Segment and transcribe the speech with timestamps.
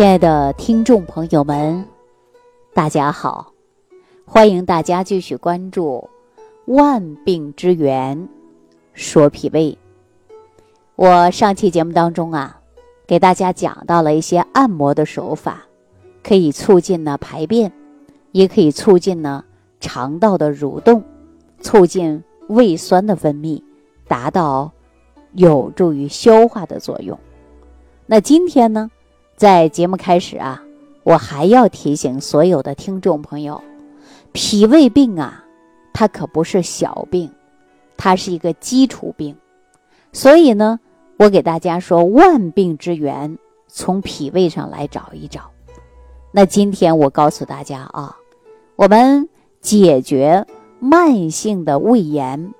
[0.00, 1.84] 亲爱的听众朋友们，
[2.72, 3.52] 大家好！
[4.24, 6.08] 欢迎大家继续关注
[6.74, 8.26] 《万病之源
[8.94, 9.76] 说脾胃》。
[10.96, 12.62] 我上期节目当中啊，
[13.06, 15.64] 给大家讲到了一些按摩的手法，
[16.22, 17.70] 可以促进呢排便，
[18.32, 19.44] 也可以促进呢
[19.80, 21.04] 肠道的蠕动，
[21.60, 23.62] 促进胃酸的分泌，
[24.08, 24.72] 达到
[25.34, 27.18] 有助于消化的作用。
[28.06, 28.90] 那今天呢？
[29.40, 30.62] 在节目开始啊，
[31.02, 33.62] 我还要提醒所有的听众朋友，
[34.32, 35.46] 脾胃病啊，
[35.94, 37.30] 它可不是小病，
[37.96, 39.34] 它是一个基础病。
[40.12, 40.78] 所以呢，
[41.16, 45.50] 我给大家说，万病之源从脾胃上来找一找。
[46.32, 48.14] 那今天我告诉大家啊，
[48.76, 49.26] 我们
[49.62, 50.46] 解决
[50.80, 52.52] 慢性的胃炎，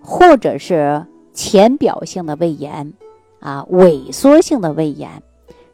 [0.00, 2.92] 或者是浅表性的胃炎
[3.40, 5.20] 啊，萎缩性的胃炎。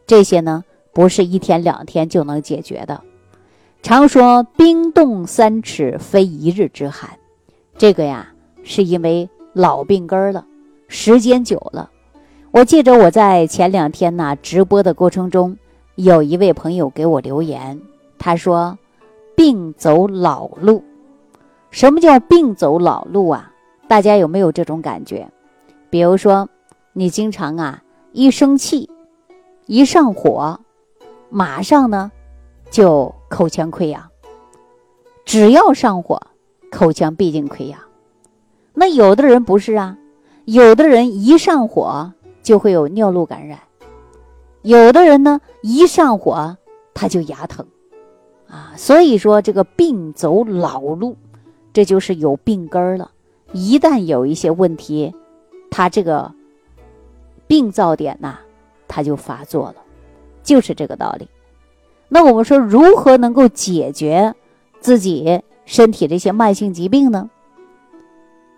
[0.07, 3.01] 这些呢，不是一天两天就能解决的。
[3.81, 7.09] 常说冰冻三尺，非一日之寒。
[7.77, 8.27] 这个呀，
[8.63, 10.45] 是因为老病根了，
[10.87, 11.89] 时间久了。
[12.51, 15.57] 我记着我在前两天呢直播的过程中，
[15.95, 17.79] 有一位朋友给我留言，
[18.17, 18.77] 他说
[19.35, 20.83] ：“病走老路。”
[21.69, 23.51] 什么叫病走老路啊？
[23.87, 25.27] 大家有没有这种感觉？
[25.89, 26.47] 比如说，
[26.93, 28.89] 你经常啊一生气。
[29.65, 30.59] 一上火，
[31.29, 32.11] 马上呢
[32.69, 34.09] 就口腔溃疡。
[35.25, 36.21] 只要上火，
[36.71, 37.79] 口腔必定溃疡。
[38.73, 39.97] 那有的人不是啊，
[40.45, 42.13] 有的人一上火
[42.43, 43.59] 就会有尿路感染，
[44.61, 46.57] 有的人呢一上火
[46.93, 47.65] 他就牙疼
[48.47, 48.73] 啊。
[48.77, 51.17] 所以说这个病走老路，
[51.73, 53.09] 这就是有病根儿了。
[53.51, 55.15] 一旦有一些问题，
[55.71, 56.31] 他这个
[57.47, 58.39] 病灶点呐。
[58.87, 59.75] 它就发作了，
[60.43, 61.27] 就是这个道理。
[62.07, 64.33] 那我们说，如何能够解决
[64.79, 67.29] 自己身体这些慢性疾病呢？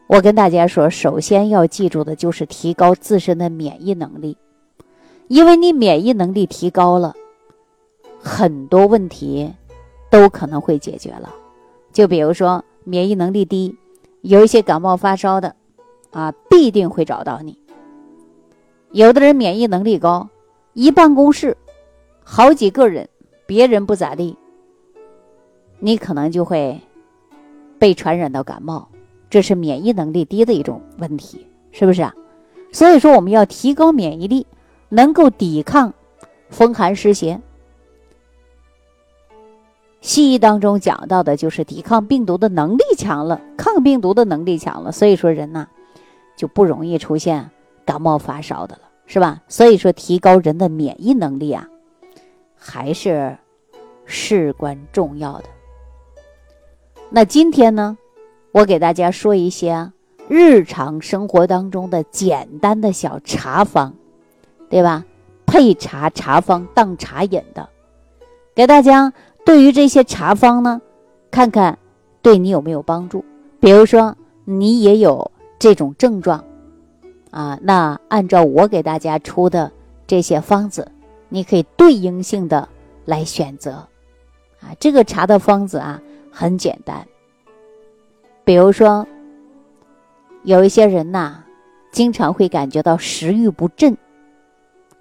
[0.07, 4.37] 我跟大家说，首先要记住的就是提高自身的免疫能力，
[5.27, 7.13] 因为你免疫能力提高了，
[8.19, 9.53] 很多问题
[10.09, 11.33] 都可能会解决了。
[11.91, 13.75] 就比如说，免疫能力低，
[14.21, 15.55] 有一些感冒发烧的，
[16.11, 17.57] 啊，必定会找到你。
[18.91, 20.29] 有的人免疫能力高，
[20.73, 21.55] 一办公室
[22.23, 23.07] 好几个人，
[23.45, 24.35] 别人不咋地，
[25.79, 26.79] 你可能就会
[27.77, 28.87] 被传染到感冒，
[29.29, 32.13] 这是免疫能力低的一种问题，是不是啊？
[32.71, 34.47] 所以说我们要提高免疫力，
[34.89, 35.93] 能够抵抗
[36.49, 37.39] 风寒湿邪。
[39.99, 45.67] 西医当中讲到的就是抵抗病毒的能力强了，抗病毒的能力强了，所以说人呐
[46.37, 47.51] 就不容易出现。
[47.87, 49.41] 感冒发烧的了，是吧？
[49.47, 51.65] 所以说，提高人的免疫能力啊，
[52.55, 53.37] 还是
[54.05, 55.45] 事关重要的。
[57.09, 57.97] 那今天呢，
[58.51, 59.93] 我给大家说一些
[60.27, 63.93] 日常生活当中的简单的小茶方，
[64.69, 65.05] 对吧？
[65.45, 67.69] 配茶茶方当茶饮的，
[68.53, 69.13] 给大家
[69.45, 70.81] 对于这些茶方呢，
[71.31, 71.79] 看看
[72.21, 73.23] 对你有没有帮助。
[73.61, 76.43] 比如说，你也有这种症状。
[77.31, 79.71] 啊，那按照我给大家出的
[80.05, 80.91] 这些方子，
[81.29, 82.67] 你可以对应性的
[83.05, 83.87] 来选择。
[84.61, 86.01] 啊，这个茶的方子啊
[86.31, 87.07] 很简单。
[88.43, 89.05] 比如说，
[90.43, 91.43] 有一些人呐，
[91.91, 93.97] 经常会感觉到食欲不振，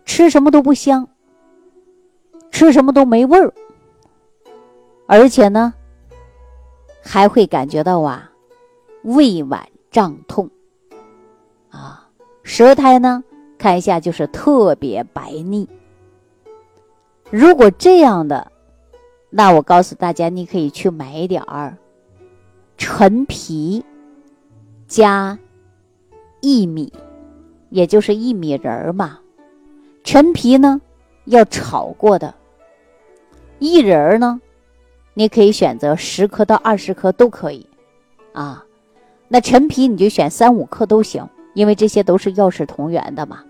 [0.04, 1.08] 吃什么都不香，
[2.50, 3.52] 吃什么都没味儿，
[5.06, 5.72] 而且呢，
[7.02, 8.32] 还会感觉到啊，
[9.02, 10.50] 胃脘胀痛，
[12.46, 13.24] 舌苔呢，
[13.58, 15.68] 看一下就是特别白腻。
[17.28, 18.52] 如果这样的，
[19.30, 21.76] 那我告诉大家，你可以去买一点儿
[22.78, 23.84] 陈皮
[24.86, 25.36] 加
[26.40, 26.92] 薏米，
[27.68, 29.18] 也就是薏米仁儿嘛。
[30.04, 30.80] 陈皮呢
[31.24, 32.32] 要炒过的，
[33.58, 34.40] 薏仁儿呢，
[35.14, 37.66] 你可以选择十克到二十克都可以
[38.32, 38.64] 啊。
[39.26, 41.28] 那陈皮你就选三五克都行。
[41.56, 43.42] 因为这些都是药食同源的嘛，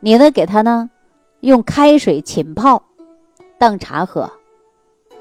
[0.00, 0.88] 你呢给他呢
[1.40, 2.82] 用开水浸泡，
[3.58, 4.32] 当茶喝，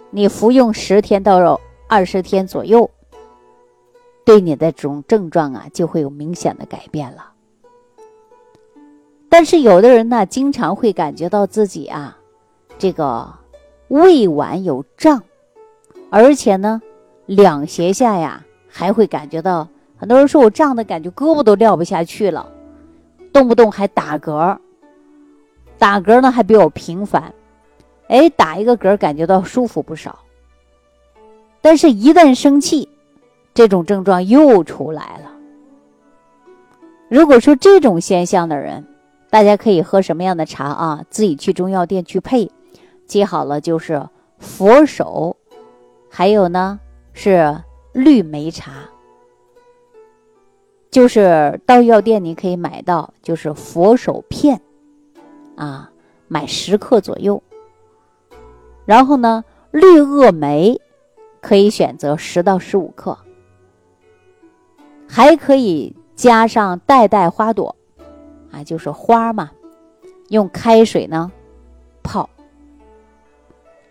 [0.10, 1.60] 你服用十天到
[1.90, 2.90] 二十天左右，
[4.24, 7.34] 对你的这种症状啊就会有明显的改变了。
[9.28, 12.18] 但是有的人呢，经常会感觉到自己啊，
[12.80, 13.28] 这个
[13.90, 15.22] 胃脘有胀，
[16.10, 16.82] 而且呢
[17.26, 19.68] 两胁下呀还会感觉到。
[19.98, 22.50] 很多人说我胀的感觉，胳膊都撂不下去了，
[23.34, 24.58] 动不动还打嗝，
[25.78, 27.34] 打嗝呢还比较频繁，
[28.08, 30.20] 哎，打一个嗝感觉到舒服不少。
[31.62, 32.88] 但是，一旦生气，
[33.54, 35.32] 这种症状又出来了。
[37.10, 38.86] 如果说这种现象的人，
[39.30, 41.04] 大家可以喝什么样的茶啊？
[41.10, 42.50] 自己去中药店去配，
[43.06, 44.08] 记好了，就是
[44.38, 45.36] 佛手，
[46.10, 46.80] 还有呢
[47.14, 47.60] 是
[47.94, 48.72] 绿梅茶。
[50.98, 54.60] 就是到药店你可以买到，就是佛手片，
[55.56, 55.92] 啊，
[56.28, 57.44] 买十克左右。
[58.84, 60.82] 然后呢，绿萼梅
[61.40, 63.16] 可以选择十到十五克，
[65.08, 65.96] 还可以。
[66.16, 67.76] 加上代代花朵，
[68.50, 69.52] 啊，就是花嘛，
[70.30, 71.32] 用开水呢
[72.02, 72.28] 泡。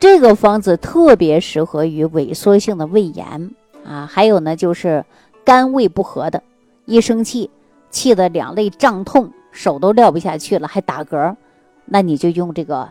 [0.00, 3.54] 这个方子特别适合于萎缩性的胃炎
[3.84, 5.04] 啊，还有呢就是
[5.44, 6.42] 肝胃不和的，
[6.86, 7.50] 一生气
[7.90, 11.36] 气得两肋胀痛，手都撂不下去了，还打嗝，
[11.84, 12.88] 那你就用这个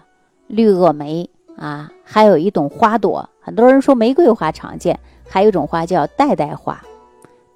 [0.47, 6.83] 绿萼梅啊，还有一种花朵，很多人说玫瑰花常见，还有一种花叫代代花，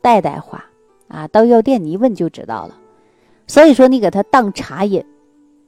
[0.02, 0.64] 代代花。
[1.08, 2.76] 啊，到药店你一问就知道了。
[3.48, 5.04] 所以说，你给它当茶饮，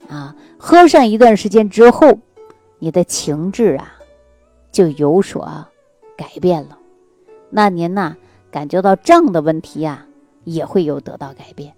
[0.07, 2.19] 啊，喝上一段时间之后，
[2.77, 3.91] 你的情志啊
[4.71, 5.65] 就有所
[6.15, 6.77] 改变了。
[7.49, 8.15] 那您呢，
[8.51, 10.05] 感觉到胀的问题呀，
[10.43, 11.73] 也会有得到改变。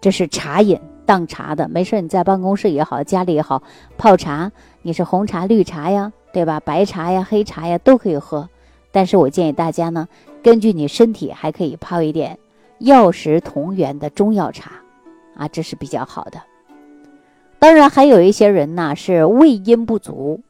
[0.00, 3.62] 这是茶饮当茶的，没事你在办公室也好，家里也好，
[3.96, 6.60] 泡茶，你是红茶、绿茶呀，对吧？
[6.60, 8.48] 白茶呀、黑茶呀都可以喝。
[8.92, 10.08] 但是我建议大家呢，
[10.42, 12.38] 根据你身体，还可以泡一点。
[12.78, 14.70] 药食同源的中药茶，
[15.36, 16.40] 啊，这是比较好的。
[17.58, 20.40] 当然，还有一些人呢是胃阴不足，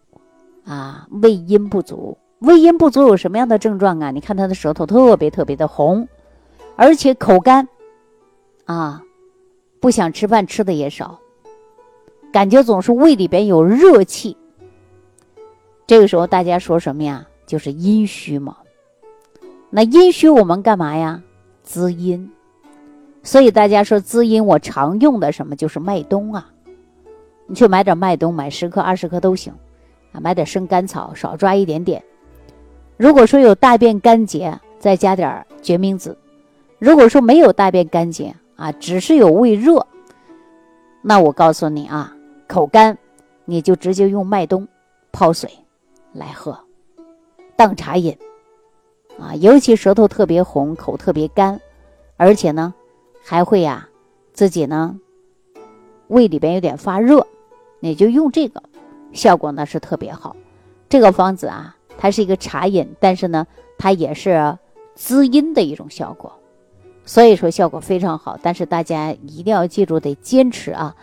[0.66, 4.10] 啊，胃阴不足，胃阴不足有什么样的症状啊？
[4.10, 6.06] 你看他的舌头特别特别的红，
[6.80, 7.66] 而且口干，
[8.64, 9.02] 啊，
[9.80, 11.19] 不想吃饭，吃的也少，
[12.32, 14.36] 感觉总是胃里边有热气。
[15.88, 17.26] 这个时候大家说什么呀？
[17.46, 18.58] 就是阴虚嘛。
[19.70, 21.20] 那阴虚我们干嘛呀？
[21.64, 22.30] 滋阴，
[23.25, 26.48] 所以大家说滋阴，我常用的什么就是麦冬啊。
[27.48, 29.52] 你去买点麦冬，买十克、二十克都行，
[30.12, 32.00] 啊，买点生甘草，少抓一点点。
[32.96, 36.16] 如果说有大便干结，再加点决明子。
[36.78, 39.86] 如果说没有大便干结啊，只是有胃热，
[41.02, 42.14] 那我告诉你啊，
[42.46, 42.96] 口干，
[43.44, 44.66] 你就直接用麦冬
[45.10, 45.50] 泡水
[46.12, 46.58] 来喝，
[47.56, 48.16] 当茶饮。
[49.19, 51.60] 啊，尤其舌头特别红，口特别干，
[52.16, 52.72] 而且呢，
[53.20, 53.88] 还会呀，
[54.32, 54.96] 自己呢，
[56.06, 57.26] 胃里边有点发热，
[57.80, 58.62] 你就用这个，
[59.12, 60.36] 效果呢是特别好。
[60.88, 63.44] 这个方子啊，它是一个茶饮，但是呢，
[63.76, 64.56] 它也是
[64.94, 66.32] 滋阴的一种效果，
[67.08, 68.38] 所以说效果非常好。
[68.43, 70.94] 但是大家一定要记住，得坚持啊，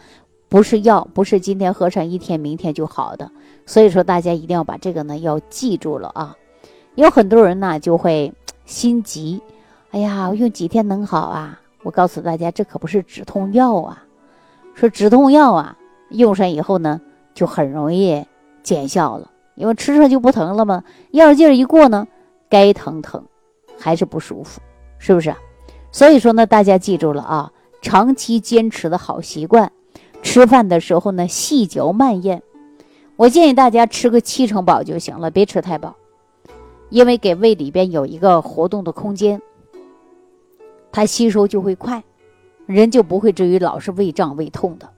[0.47, 3.31] 不是药，不是今天喝上一天，明天就好的。
[3.65, 6.37] 所以说大家一定要把这个呢要记住了啊。
[6.93, 8.31] 有很多人呢就会
[8.65, 9.41] 心急，
[9.89, 11.59] 哎呀，用几天能好啊？
[11.81, 14.03] 我告诉大家，这可不是止痛药啊！
[14.75, 15.75] 说止痛药啊，
[16.09, 17.01] 用上以后呢，
[17.33, 18.23] 就很容易
[18.61, 20.83] 见效了，因为吃上就不疼了嘛。
[21.09, 22.07] 药劲儿一过呢，
[22.47, 23.25] 该疼疼，
[23.79, 24.61] 还是不舒服，
[24.99, 25.33] 是不是？
[25.95, 29.71] 所以说呢，大家记住了啊，长期坚持的好习惯，
[30.21, 32.43] 吃饭的时候呢，细嚼慢咽。
[33.15, 35.95] 我建议大家吃个七成饱就行了，别吃太饱。
[36.89, 39.41] 因为给胃里边有一个活动的空间，
[40.91, 42.03] 它吸收就会快，
[42.65, 44.89] 人就不会至于老是胃胀胃痛的。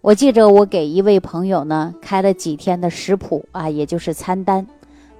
[0.00, 4.66] 我记着我给一位朋友呢开了几天的食谱啊，也就是餐单，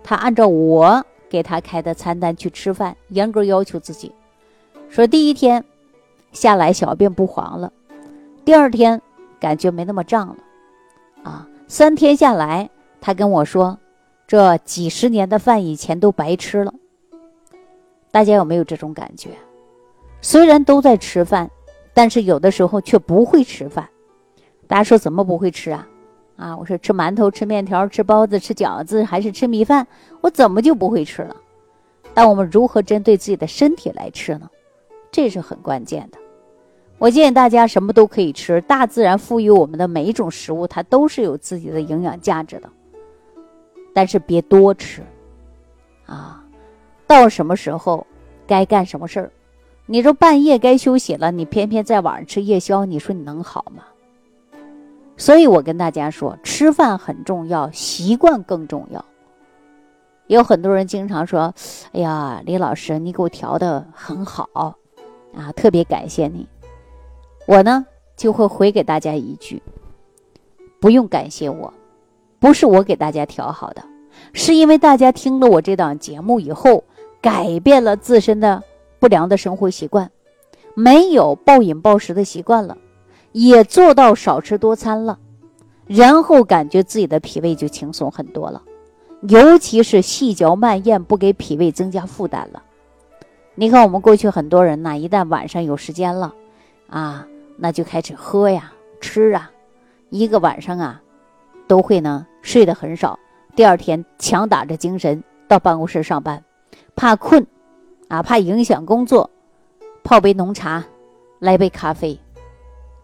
[0.02, 4.10] 他按照我给他开的餐单去吃饭，严格要求自己，
[4.88, 5.64] 说第一天
[6.32, 7.72] 下来小便不黄了，
[8.44, 9.00] 第二天
[9.38, 10.36] 感觉没那么胀了，
[11.22, 13.78] 啊，三天下来他跟我说。
[14.26, 16.74] 这几十年的饭以前都白吃了，
[18.10, 19.30] 大家有没有这种感觉？
[20.20, 21.50] 虽然都在吃饭，
[21.94, 23.88] 但是有的时候却不会吃饭。
[24.66, 25.88] 大家说怎么不会吃啊？
[26.36, 29.86] 啊，我说吃馒头、吃面条、吃包子、吃饺子，还是吃米饭？
[30.20, 31.34] 我怎么就不会吃了？
[32.12, 34.50] 但我们如何针对自己的身体来吃呢？
[35.10, 36.18] 这是很关键的。
[36.98, 42.68] 我建议大家什么都可以吃，大自然赋予我们的每一种食物，它都是有自己的营养价值的。
[43.94, 45.02] 但是别多吃，
[46.06, 46.44] 啊，
[47.06, 48.06] 到什么时候
[48.46, 49.32] 该干什么事儿？
[49.86, 53.84] 你说半夜该休息了，你偏偏在晚上吃夜宵，你说你能好吗？
[55.16, 59.04] 所以我跟大家说，吃饭很重要，习惯更重要。
[60.26, 61.54] 有很多人经常说
[61.92, 64.77] ：“哎呀，李老师，你给我调的很好
[65.34, 66.46] 啊，特别感谢你。”
[67.46, 69.62] 我呢就会回给大家一句：
[70.80, 71.72] 不用感谢我，
[72.38, 73.82] 不是我给大家调好的，
[74.32, 76.84] 是因为大家听了我这档节目以后，
[77.20, 78.62] 改变了自身的
[78.98, 80.10] 不良的生活习惯，
[80.74, 82.76] 没有暴饮暴食的习惯了，
[83.32, 85.18] 也做到少吃多餐了，
[85.86, 88.62] 然后感觉自己的脾胃就轻松很多了，
[89.22, 92.62] 尤其是细嚼慢咽，不给脾胃增加负担了。
[93.60, 96.32] 你看，我们过去很多人呐，一旦晚上有时间了，
[96.88, 99.50] 啊，那就开始喝呀、吃啊，
[100.10, 101.02] 一个晚上啊，
[101.66, 103.18] 都会呢睡得很少。
[103.56, 106.44] 第二天强打着精神到办公室上班，
[106.94, 107.44] 怕困，
[108.06, 109.28] 啊，怕影响工作，
[110.04, 110.84] 泡杯浓茶，
[111.40, 112.16] 来杯咖啡，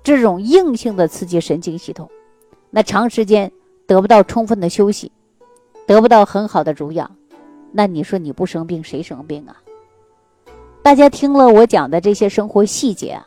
[0.04, 2.08] 这种硬性的刺激神经系统，
[2.70, 3.50] 那长时间
[3.88, 5.10] 得不到充分的休息，
[5.84, 7.10] 得不到很好的濡养，
[7.72, 9.56] 那你说你不生病谁生病啊？
[10.84, 13.26] 大家听了我讲的这些生活细节啊，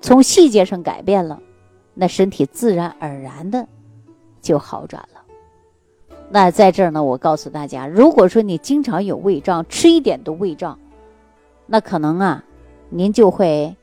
[0.00, 1.38] 从细节上改变了，
[1.92, 3.68] 那身体自然而然的
[4.40, 5.20] 就好转了。
[6.30, 10.78] 那在这儿呢，我告诉大家，如果说你经常有胃胀，吃一点都胃胀，
[11.66, 12.42] 那可能啊，
[12.88, 13.76] 您就会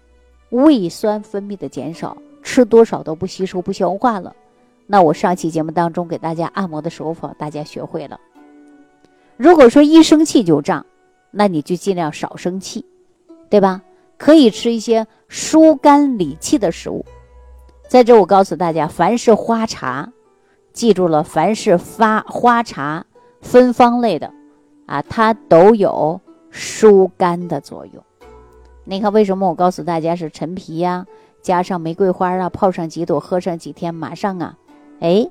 [0.49, 4.35] 胃酸分泌的减少，吃多少都不吸收不消化了。
[4.87, 8.19] 那我上期节目当中给大家按摩的手法，大家学会了。
[9.37, 10.83] 如果说一生气就胀。
[11.31, 12.85] 那你就尽量少生气，
[13.49, 13.81] 对吧？
[14.17, 17.05] 可以吃一些疏肝理气的食物。
[17.87, 20.11] 在这，我告诉大家，凡是花茶，
[20.73, 23.05] 记住了，凡是发花茶
[23.41, 24.33] 芬芳类的，
[24.87, 26.19] 啊，它都有
[26.49, 28.03] 疏肝的作用。
[28.83, 31.05] 你看，为什么我告诉大家是陈皮呀，
[31.41, 34.57] 加上玫瑰花啊，泡上几朵，喝上几天，马上啊，
[34.99, 35.29] 哎，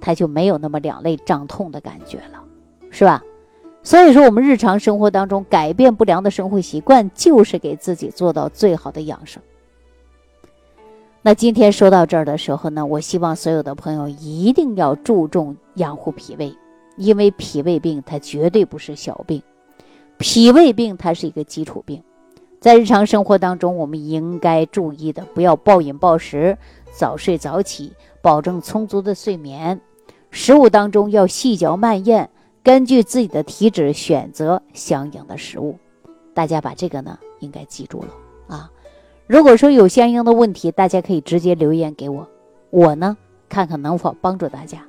[0.00, 2.44] 它就没有那么两肋胀痛的感觉了，
[2.90, 3.22] 是吧？
[3.88, 9.42] 所以说，我们日常生活当中改变不良的生活习惯，就是给自己做到最好的养生。
[11.22, 16.54] 那今天说到这儿的时候呢，我希望所有的朋友一定要注重养护脾胃，
[16.98, 19.42] 因为脾胃病它绝对不是小病，
[20.18, 22.02] 脾胃病它是一个基础病。
[22.60, 26.58] 在日常生活当中，我们应该注意的，不要暴饮暴食，
[26.92, 29.80] 早睡早起，保证充足的睡眠，
[30.30, 32.28] 食物当中要细嚼慢咽。
[32.68, 35.78] 根据自己的体质选择相应的食物，
[36.34, 38.08] 大家把这个呢应该记住了
[38.46, 38.70] 啊。
[39.26, 42.28] 如果说有相应的问题，大家可以直接留言给我，
[42.68, 43.16] 我呢
[43.48, 44.82] 看看能否帮助大家。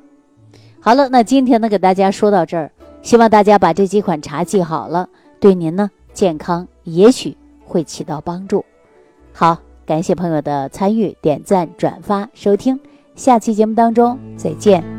[0.81, 2.69] 好了，那今天呢给大家说到这儿，
[3.01, 5.07] 希望大家把这几款茶记好了，
[5.39, 8.65] 对您呢健康也许会起到帮助。
[9.31, 12.77] 好，感谢朋友的参与、点赞、转发、收听，
[13.15, 14.98] 下期节目当中再见。